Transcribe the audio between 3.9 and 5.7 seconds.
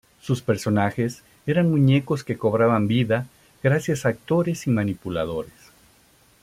a actores y manipuladores.